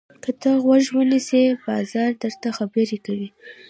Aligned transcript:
که 0.23 0.31
ته 0.41 0.49
غوږ 0.63 0.83
ونیسې، 0.97 1.43
بازار 1.65 2.11
درته 2.21 2.47
خبرې 2.57 2.97
کوي. 3.05 3.29